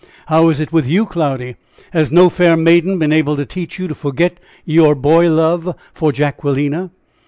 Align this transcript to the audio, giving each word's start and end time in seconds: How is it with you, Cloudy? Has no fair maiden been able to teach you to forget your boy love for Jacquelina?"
How 0.29 0.49
is 0.49 0.59
it 0.59 0.73
with 0.73 0.87
you, 0.87 1.05
Cloudy? 1.05 1.57
Has 1.91 2.11
no 2.11 2.27
fair 2.27 2.57
maiden 2.57 2.97
been 2.97 3.13
able 3.13 3.35
to 3.35 3.45
teach 3.45 3.77
you 3.77 3.87
to 3.87 3.93
forget 3.93 4.39
your 4.65 4.95
boy 4.95 5.29
love 5.31 5.75
for 5.93 6.11
Jacquelina?" 6.11 6.89